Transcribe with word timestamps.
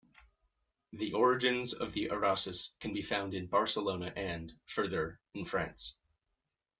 The 0.93 1.13
origins 1.13 1.73
of 1.75 1.93
the 1.93 2.07
Arraus 2.09 2.71
can 2.79 2.91
be 2.91 3.03
found 3.03 3.35
in 3.35 3.45
Barcelona 3.45 4.11
and, 4.15 4.51
further, 4.65 5.19
in 5.35 5.45
France. 5.45 5.99